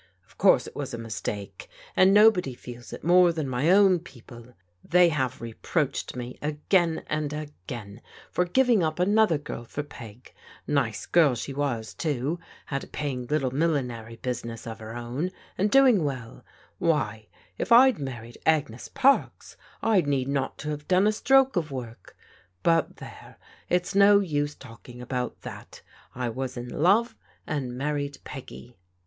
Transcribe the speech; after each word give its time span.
Of 0.25 0.35
course 0.35 0.65
it 0.65 0.75
was 0.75 0.95
a 0.95 0.97
tx\\s>takft.^ 0.97 1.67
jmd 1.95 2.11
nobody 2.11 2.55
feels 2.55 2.91
it 2.91 3.03
more 3.03 3.31
than 3.31 3.47
my 3.47 3.65
ovjti 3.65 3.99
^o^^. 4.23 4.23
"^V^ 4.23 4.25
278 4.25 4.49
PBODIGAL 4.49 4.53
DAUGHTEBS 4.89 4.95
I 4.95 5.07
have 5.13 5.41
reproached 5.41 6.15
me 6.15 6.39
again 6.41 7.03
and 7.05 7.33
again 7.33 8.01
for 8.31 8.45
giving 8.45 8.81
up, 8.81 8.95
aor 8.97 9.19
other 9.19 9.37
girl 9.37 9.63
for 9.63 9.83
Peg: 9.83 10.33
nice 10.65 11.05
girl 11.05 11.35
she 11.35 11.53
was, 11.53 11.93
too; 11.93 12.39
had 12.65 12.83
a 12.83 12.87
paying 12.87 13.27
little 13.27 13.51
millinery 13.51 14.15
business 14.15 14.65
of 14.65 14.79
her 14.79 14.95
own, 14.95 15.29
and 15.55 15.69
doing 15.69 16.03
well 16.03 16.43
Why, 16.79 17.27
if 17.59 17.71
I'd 17.71 17.99
married 17.99 18.39
Agnes 18.43 18.87
Parks 18.87 19.55
I 19.83 20.01
need 20.01 20.29
not 20.29 20.57
to 20.63 20.69
have 20.71 20.87
done 20.87 21.05
a 21.05 21.11
stroke 21.11 21.55
of 21.55 21.69
work. 21.69 22.17
But 22.63 22.95
there, 22.97 23.37
it's 23.69 23.93
no 23.93 24.19
use 24.19 24.55
talking 24.55 24.99
about 24.99 25.41
that. 25.41 25.83
I 26.15 26.27
was 26.29 26.57
in 26.57 26.69
love, 26.69 27.15
and 27.45 27.77
married 27.77 28.17
Peggy." 28.23 28.79